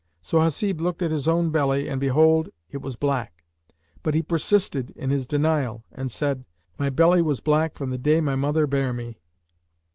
[0.23, 3.43] So Hasib looked at his own belly and behold, it was black:
[4.01, 6.43] but he persisted in his denial and said,
[6.79, 9.19] "My belly was black from the day my mother bare me."